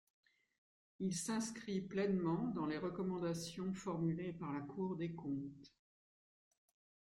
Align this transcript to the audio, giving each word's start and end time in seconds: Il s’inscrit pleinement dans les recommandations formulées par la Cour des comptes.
Il 0.99 1.13
s’inscrit 1.13 1.79
pleinement 1.79 2.47
dans 2.55 2.65
les 2.65 2.79
recommandations 2.79 3.71
formulées 3.75 4.33
par 4.33 4.51
la 4.51 4.61
Cour 4.61 4.95
des 4.95 5.13
comptes. 5.13 5.75